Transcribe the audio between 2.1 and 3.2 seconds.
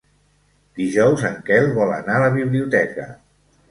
a la biblioteca.